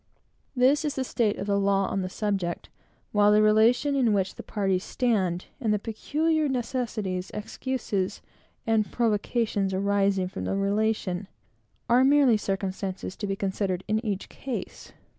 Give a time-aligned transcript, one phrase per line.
[0.55, 2.69] This is the state of the law on the subject;
[3.11, 8.19] while the relation in which the parties stand, and the peculiar necessities, excuses,
[8.65, 11.27] and provocations arising from that relation,
[11.87, 14.91] are merely circumstances to be considered in each case.